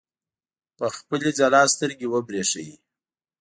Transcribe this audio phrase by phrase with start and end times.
[0.77, 2.75] په خپلې ځلا سترګې وبرېښوي.